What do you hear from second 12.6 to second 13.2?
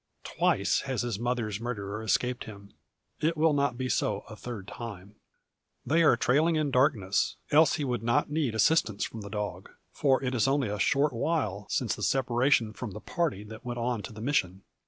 from the